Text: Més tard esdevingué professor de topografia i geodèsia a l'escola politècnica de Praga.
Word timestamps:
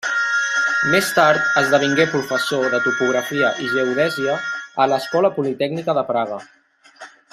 Més 0.93 1.09
tard 1.17 1.59
esdevingué 1.61 2.07
professor 2.13 2.65
de 2.75 2.79
topografia 2.87 3.51
i 3.67 3.69
geodèsia 3.75 4.39
a 4.87 4.89
l'escola 4.95 5.33
politècnica 5.37 5.97
de 5.99 6.07
Praga. 6.13 6.41